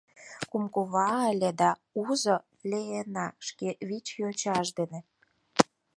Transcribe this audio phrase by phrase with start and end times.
[0.49, 1.69] —Кум кува ыле да
[2.05, 4.99] Узо-Леэна шке вич йочаж дене.